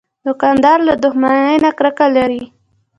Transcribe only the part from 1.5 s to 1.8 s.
نه